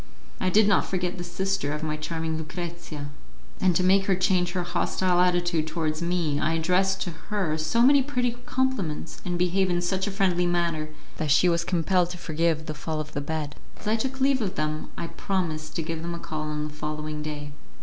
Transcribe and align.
I 0.39 0.49
did 0.49 0.67
not 0.67 0.87
forget 0.87 1.19
the 1.19 1.23
sister 1.23 1.73
of 1.73 1.83
my 1.83 1.95
charming 1.95 2.35
Lucrezia, 2.35 3.11
and 3.59 3.75
to 3.75 3.83
make 3.83 4.07
her 4.07 4.15
change 4.15 4.53
her 4.53 4.63
hostile 4.63 5.19
attitude 5.19 5.67
towards 5.67 6.01
me 6.01 6.39
I 6.39 6.53
addressed 6.55 7.03
to 7.03 7.11
her 7.29 7.55
so 7.55 7.83
many 7.83 8.01
pretty 8.01 8.31
compliments, 8.47 9.21
and 9.23 9.37
behaved 9.37 9.69
in 9.69 9.79
such 9.79 10.07
a 10.07 10.11
friendly 10.11 10.47
manner, 10.47 10.89
that 11.17 11.29
she 11.29 11.47
was 11.47 11.63
compelled 11.63 12.09
to 12.09 12.17
forgive 12.17 12.65
the 12.65 12.73
fall 12.73 12.99
of 12.99 13.11
the 13.13 13.21
bed. 13.21 13.55
As 13.79 13.85
I 13.87 13.95
took 13.95 14.19
leave 14.19 14.41
of 14.41 14.55
them, 14.55 14.89
I 14.97 15.05
promised 15.05 15.75
to 15.75 15.83
give 15.83 16.01
them 16.01 16.15
a 16.15 16.19
call 16.19 16.49
on 16.49 16.67
the 16.69 16.73
following 16.73 17.21
day. 17.21 17.51